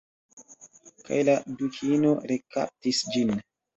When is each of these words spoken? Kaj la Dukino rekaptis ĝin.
Kaj 1.09 1.19
la 1.29 1.35
Dukino 1.59 2.15
rekaptis 2.33 3.03
ĝin. 3.15 3.37